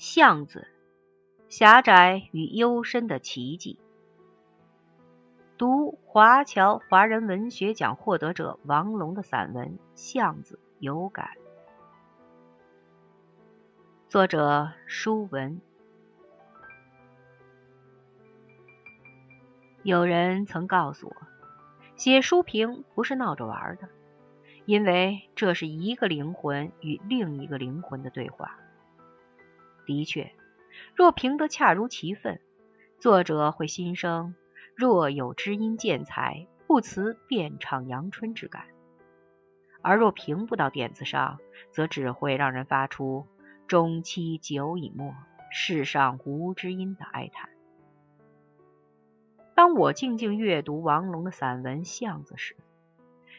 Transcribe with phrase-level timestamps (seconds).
[0.00, 0.66] 巷子，
[1.50, 3.78] 狭窄与幽深的奇迹。
[5.58, 11.32] 读华侨华人文学奖获得者王龙的散文《巷子》有感。
[14.08, 15.60] 作者：舒文。
[19.82, 21.16] 有人曾告诉我，
[21.96, 23.90] 写书评不是闹着玩的，
[24.64, 28.56] 因为这是一个灵魂与另一个灵魂的对话。
[29.90, 30.32] 的确，
[30.94, 32.40] 若评得恰如其分，
[33.00, 34.36] 作者会心生
[34.76, 38.62] 若有知音见才，不辞遍唱阳春之感；
[39.82, 41.40] 而若评不到点子上，
[41.72, 43.26] 则只会让人发出
[43.66, 45.12] 中期久已没，
[45.50, 47.50] 世上无知音的哀叹。
[49.56, 52.56] 当我静静阅读王龙的散文《巷子》时，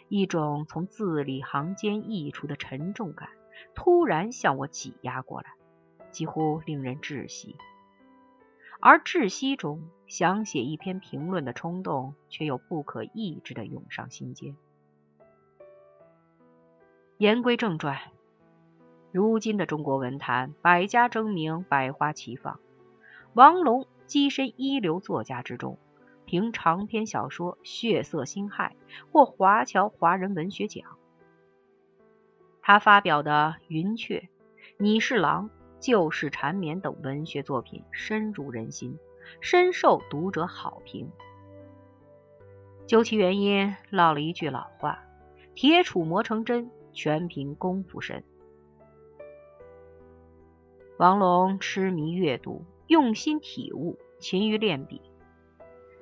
[0.09, 3.29] 一种从字里行间溢出的沉重感
[3.73, 5.53] 突然向我挤压过来。
[6.11, 7.55] 几乎令人窒息，
[8.79, 14.55] 而窒息中想写一篇评论的冲动，却又不可抑制的涌上心间。
[17.17, 17.99] 言归正传，
[19.11, 22.59] 如今的中国文坛百家争鸣，百花齐放。
[23.33, 25.77] 王龙跻身一流作家之中，
[26.25, 28.75] 凭长篇小说《血色辛亥》
[29.11, 30.97] 获华侨华人文学奖。
[32.61, 34.19] 他发表的《云雀》
[34.77, 35.49] 《你是狼》。
[35.81, 38.99] 旧事缠绵等文学作品深入人心，
[39.41, 41.09] 深受读者好评。
[42.85, 45.03] 究其原因，落了一句老话
[45.55, 48.23] ：“铁杵磨成针，全凭功夫深。”
[50.97, 55.01] 王龙痴迷阅读，用心体悟，勤于练笔。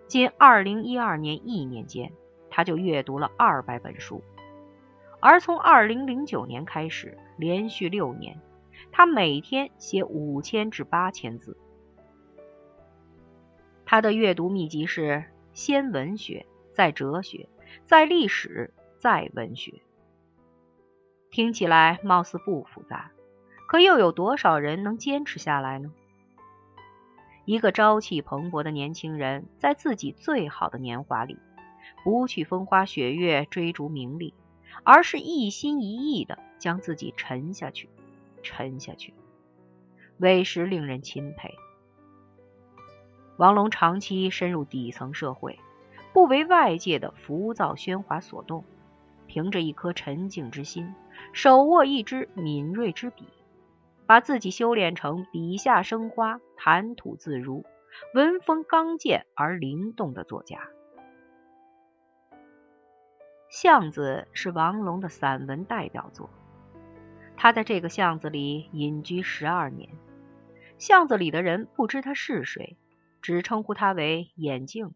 [0.08, 2.12] 仅二零一二年一年间，
[2.50, 4.22] 他就阅读了二百本书，
[5.22, 8.38] 而从二零零九年开始，连续六年。
[8.92, 11.58] 他每天写五千至八千字。
[13.86, 17.50] 他的阅读秘籍是：先文学，再哲学，
[17.86, 19.82] 再历史，再文学。
[21.32, 23.12] 听起来貌似不复杂，
[23.68, 25.92] 可又有多少人能坚持下来呢？
[27.46, 31.38] 一个朝气蓬勃的年轻人，在自己最好的年华里，
[32.04, 34.36] 不去风花雪月追逐名利，
[34.84, 37.90] 而是一心一意的将自己沉下去。
[38.44, 39.14] 沉下去，
[40.18, 41.56] 委实令人钦佩。
[43.38, 45.60] 王龙长期深入底层社会，
[46.14, 48.66] 不为外界的浮躁喧哗所动，
[49.28, 50.94] 凭着一颗沉静之心，
[51.32, 53.28] 手握一支敏锐之笔，
[54.06, 57.64] 把自己修炼成笔下生花、谈吐自如、
[58.14, 60.58] 文风刚健而灵动的作家。
[63.50, 66.30] 《巷子》是王龙的散文代表作。
[67.42, 69.88] 他在这个巷子里隐居十二年，
[70.78, 72.76] 巷子里的人不知他是谁，
[73.22, 74.94] 只称呼他为眼镜。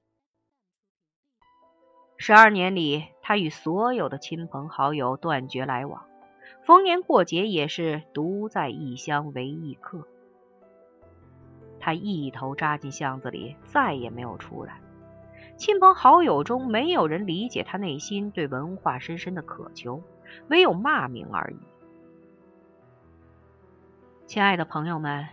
[2.18, 6.06] 十二年里，他与所有的亲朋好友断绝来往，
[6.66, 10.06] 逢年过节也是独在异乡为异客。
[11.80, 14.82] 他一头扎进巷子里，再也没有出来。
[15.56, 20.03] 亲朋好友中没有人理解他内心对文化深深的渴求，
[20.50, 21.72] 唯有骂名而已。
[24.25, 25.28] 亲爱的朋友们，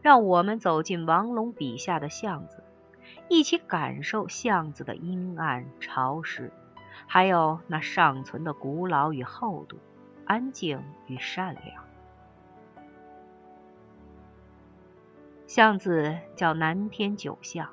[0.00, 2.62] 让我们走进王龙笔下的巷子，
[3.28, 6.50] 一起感受巷子的阴暗潮湿，
[7.06, 9.76] 还有那尚存的古老与厚度，
[10.24, 11.84] 安静与善良。
[15.46, 17.68] 巷子叫南天九巷，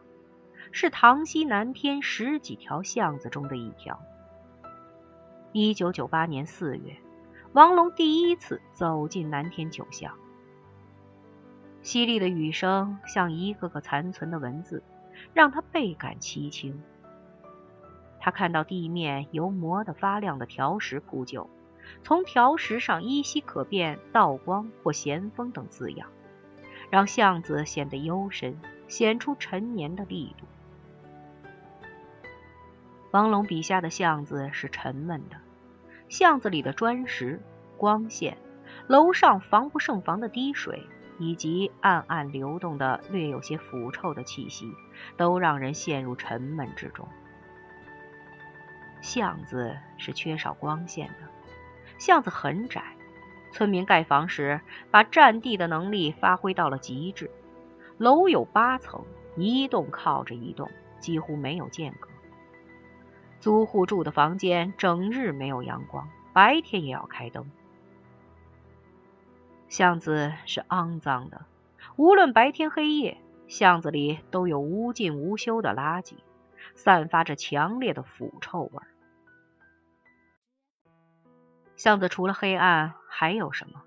[0.71, 4.01] 是塘西南天十几条巷子中的一条。
[5.53, 6.97] 一九九八年四月，
[7.53, 10.17] 王龙第一次走进南天九巷。
[11.85, 14.81] 淅沥的雨声像一个个残存的文字，
[15.35, 16.81] 让他倍感凄清。
[18.19, 21.47] 他看到地面由磨得发亮的条石铺就，
[22.01, 26.09] 从条石上依稀可辨“道光”或“咸丰”等字样，
[26.89, 30.48] 让巷子显得幽深，显出陈年的力度。
[33.12, 35.38] 王龙笔下的巷子是沉闷的，
[36.09, 37.39] 巷子里的砖石、
[37.77, 38.39] 光线、
[38.88, 40.88] 楼上防不胜防的滴水。
[41.17, 44.73] 以及暗暗流动的略有些腐臭的气息，
[45.17, 47.07] 都让人陷入沉闷之中。
[49.01, 51.29] 巷子是缺少光线的，
[51.97, 52.83] 巷子很窄，
[53.51, 57.29] 村民盖房时把占地的能力发挥到了极致。
[57.97, 59.06] 楼有八层，
[59.38, 60.69] 一栋靠着一栋，
[61.00, 62.09] 几乎没有间隔。
[63.39, 67.50] 租户住的房间整日没有阳光，白天也要开灯。
[69.67, 71.45] 巷子是肮脏的，
[71.97, 73.17] 无论白天黑夜，
[73.47, 76.15] 巷子里都有无尽无休的垃圾，
[76.75, 78.83] 散发着强烈的腐臭味。
[81.75, 83.83] 巷子除了黑暗还有什么？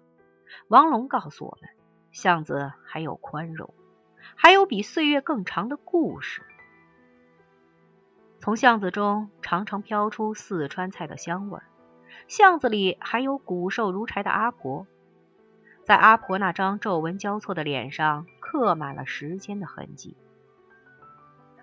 [0.66, 1.70] 王龙告诉我们，
[2.12, 3.72] 巷子还有宽容，
[4.34, 6.42] 还有比岁月更长的故事。
[8.40, 11.64] 从巷子中常常飘出四川菜的香味儿，
[12.26, 14.86] 巷子里还有骨瘦如柴的阿婆，
[15.88, 20.18] 在阿婆那张皱纹交错的脸上刻满了时间的痕迹。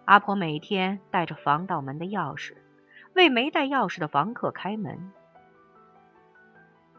[0.06, 2.56] 阿婆每天带着防盗门的钥匙，
[3.14, 5.12] 为没带钥匙的房客开门。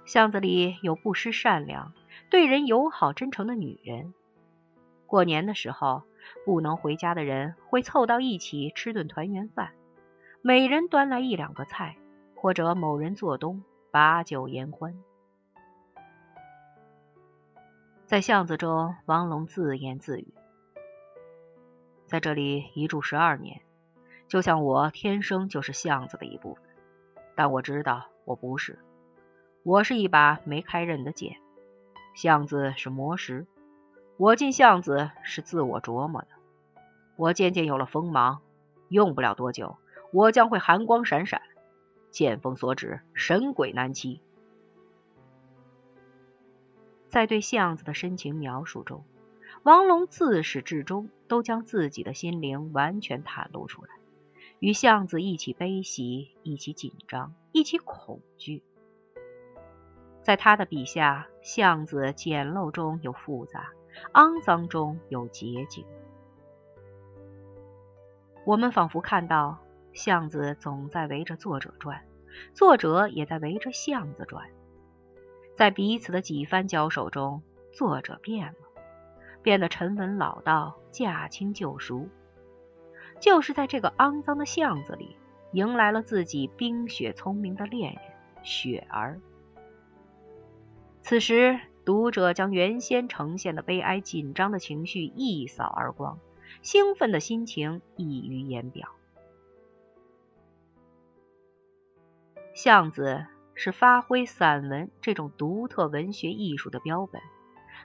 [0.05, 1.93] 巷子里有不失善良、
[2.31, 4.15] 对人友好真诚的女人。
[5.09, 6.05] 过年的时候。
[6.45, 9.71] 不能回家的人会凑到一起吃顿团圆饭，
[10.43, 11.97] 每人端来一两个菜，
[12.35, 13.63] 或者某人做东，
[13.93, 14.93] 把酒言欢。
[18.07, 20.33] 在巷子中，王龙自言自语
[22.07, 23.63] ：“在这里一住十二年，
[24.29, 26.63] 就像我天生就是巷子的一部分。
[27.35, 28.79] 但我知道我不是，
[29.65, 31.39] 我是一把没开刃的剑。
[32.15, 33.45] 巷子是磨石。”
[34.19, 36.29] 我进巷子是自我琢磨的，
[37.17, 38.41] 我渐渐有了锋芒，
[38.89, 39.79] 用不了多久，
[40.13, 41.43] 我将会寒光闪闪，
[42.13, 44.23] 剑锋所指，神鬼难欺。
[47.17, 49.03] 在对巷子的深情描述中，
[49.63, 53.89] 王龙自始至终都将自己的心灵完全袒露出来，
[54.59, 58.63] 与巷子一起悲喜，一起紧张，一起恐惧。
[60.21, 63.71] 在他的笔下，巷子简陋中有复杂。
[64.13, 65.87] 肮脏中有洁净，
[68.45, 69.57] 我们仿佛看到
[69.95, 72.05] 巷子总在围着作者转，
[72.53, 74.51] 作者也在围着巷子转。
[75.57, 77.43] 在彼此的几番交手中，
[77.73, 78.59] 作者变了，
[79.43, 82.09] 变得沉稳老道、驾轻就熟。
[83.19, 85.17] 就是在这个肮脏的巷子里，
[85.53, 88.03] 迎来了自己冰雪聪明的恋人
[88.45, 89.21] 雪儿。
[91.01, 91.59] 此时。
[91.87, 96.19] 读者将原先呈现的悲哀、紧张的情绪一扫而光，
[96.61, 98.89] 兴奋的心情溢于言表。
[102.55, 103.25] 巷子
[103.57, 107.21] 是发挥散文这种独特文学艺术的标本，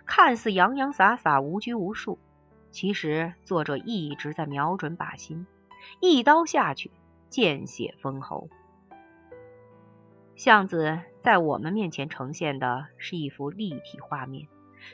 [0.06, 2.20] 看似洋洋洒洒、无拘无束，
[2.72, 5.48] 其实作者一直在瞄准靶心，
[6.02, 6.92] 一刀下去，
[7.30, 8.50] 见血封喉。
[10.36, 14.48] 巷子在我们面前呈现的是一幅立体画面，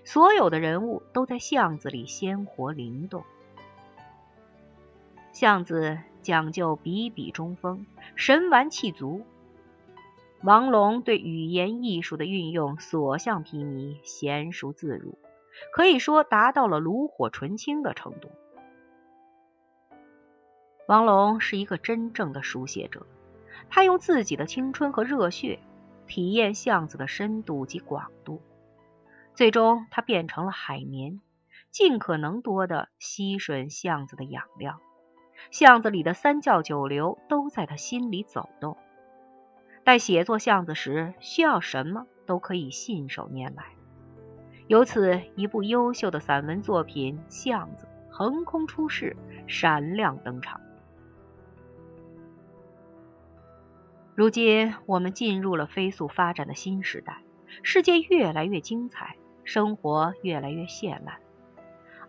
[0.06, 3.24] 所有的人物都在巷子里鲜活灵动。
[5.32, 7.86] 巷子讲究笔笔中锋，
[8.16, 9.26] 神完气足。
[10.44, 15.18] 王龙对语言艺术的运用所向披靡，娴熟自如，
[15.74, 18.30] 可以说达到了炉火纯青的程度。
[20.88, 23.06] 王龙是一个真正的书写者。
[23.70, 25.60] 他用自己的青春和热血
[26.06, 28.42] 体验巷子的深度及广度，
[29.34, 31.20] 最终他变成了海绵，
[31.72, 34.80] 尽可能多的吸吮巷子的养料。
[35.52, 38.78] 巷子里的三教九流都在他心里走动。
[39.88, 43.68] 在写作巷子时，需要什么都可以信手拈来。
[44.68, 49.16] 由此，一部优秀的散文作品《巷子》横空出世，
[49.48, 50.60] 闪亮登场。
[54.14, 57.22] 如今我们进入了飞速发展的新时代，
[57.64, 61.22] 世界越来越精彩，生活越来越绚烂。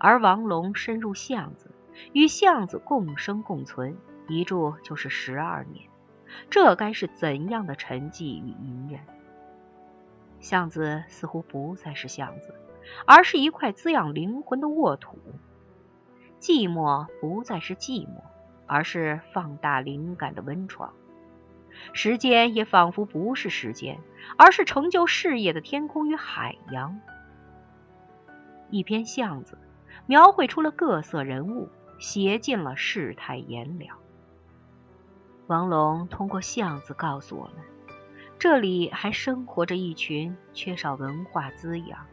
[0.00, 1.70] 而王龙深入巷子，
[2.12, 5.88] 与巷子共生共存，一住就是十二年，
[6.50, 9.00] 这该是怎样的沉寂与隐忍？
[10.40, 12.54] 巷子似乎不再是巷子，
[13.06, 15.18] 而是一块滋养灵魂的沃土。
[16.38, 18.22] 寂寞不再是寂寞，
[18.66, 20.92] 而是放大灵感的温床。
[21.92, 23.98] 时间也仿佛不是时间，
[24.36, 27.00] 而是成就事业的天空与海洋。
[28.70, 29.58] 一篇巷子，
[30.06, 31.68] 描绘出了各色人物，
[31.98, 33.98] 写尽了世态炎凉。
[35.48, 37.64] 王龙通过巷子告诉我们，
[38.38, 42.04] 这里还生活着一群缺少文化滋养、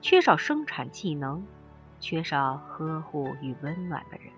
[0.00, 1.44] 缺少生产技能、
[1.98, 4.32] 缺少呵护与温暖的人，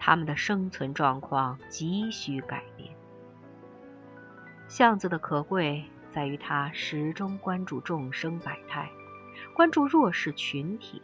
[0.00, 2.92] 他们的生存状况急需改变。
[4.66, 8.90] 巷子的可贵在于，它始终关注众生百态，
[9.54, 11.00] 关注弱势群体，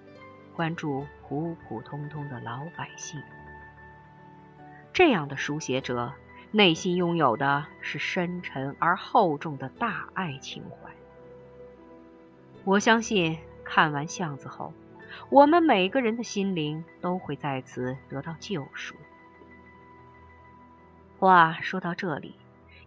[0.56, 3.22] 关注普普通通的老百姓。
[4.98, 6.12] 这样的书写者
[6.50, 10.90] 内心拥有的是深沉而厚重的大爱情怀。
[12.64, 14.72] 我相信，看完巷子后，
[15.30, 18.96] 我们每个人的心灵都会在此得到救赎。
[21.20, 22.34] 话说到这里，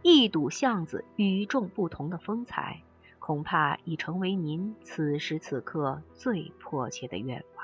[0.01, 2.81] 一睹巷子与众不同的风采，
[3.19, 7.60] 恐怕已成为您此时此刻最迫切的愿望。